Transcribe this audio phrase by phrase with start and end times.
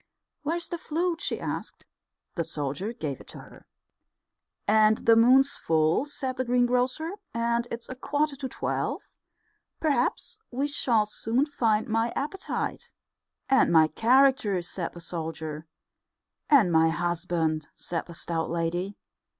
[0.41, 1.85] "Where's the flute?" she asked.
[2.33, 3.67] The soldier gave it to her.
[4.67, 9.13] "And the moon's full," said the greengrocer, "and it's a quarter to twelve.
[9.79, 12.91] Perhaps we shall soon find my appetite."
[13.47, 15.67] "And my character," said the soldier.
[16.49, 18.97] "And my husband," said the stout lady.